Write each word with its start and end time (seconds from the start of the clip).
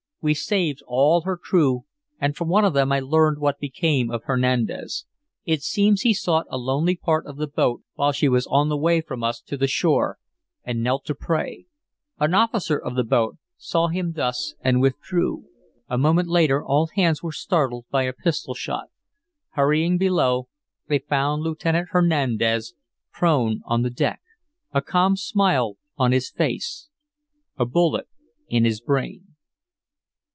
We 0.23 0.35
saved 0.35 0.83
all 0.85 1.21
her 1.21 1.35
crew 1.35 1.85
and 2.19 2.35
from 2.37 2.47
one 2.47 2.63
of 2.63 2.73
them 2.75 2.91
I 2.91 2.99
learned 2.99 3.39
what 3.39 3.57
became 3.57 4.11
of 4.11 4.21
Hernandez. 4.25 5.07
It 5.45 5.63
seems 5.63 6.01
he 6.01 6.13
sought 6.13 6.45
a 6.51 6.59
lonely 6.59 6.95
part 6.95 7.25
of 7.25 7.37
the 7.37 7.47
boat 7.47 7.81
while 7.95 8.11
she 8.11 8.29
was 8.29 8.45
on 8.45 8.69
the 8.69 8.77
way 8.77 9.01
from 9.01 9.23
us 9.23 9.41
to 9.41 9.57
the 9.57 9.65
shore, 9.65 10.19
and 10.63 10.83
knelt 10.83 11.05
to 11.05 11.15
pray. 11.15 11.65
An 12.19 12.35
officer 12.35 12.77
of 12.77 12.93
the 12.93 13.03
boat 13.03 13.37
saw 13.57 13.87
him 13.87 14.11
thus 14.13 14.53
and 14.61 14.79
withdrew. 14.79 15.47
A 15.89 15.97
moment 15.97 16.27
later 16.29 16.63
all 16.63 16.85
hands 16.93 17.23
were 17.23 17.31
startled 17.31 17.85
by 17.89 18.03
a 18.03 18.13
pistol 18.13 18.53
shot. 18.53 18.89
Hurrying 19.53 19.97
below 19.97 20.49
they 20.87 20.99
found 20.99 21.41
Lieutenant 21.41 21.87
Hernandez 21.93 22.75
prone 23.11 23.61
on 23.65 23.81
the 23.81 23.89
deck, 23.89 24.21
a 24.71 24.83
calm 24.83 25.17
smile 25.17 25.77
on 25.97 26.11
his 26.11 26.29
face, 26.29 26.89
a 27.57 27.65
bullet 27.65 28.07
in 28.47 28.65
his 28.65 28.81
brain." 28.81 29.25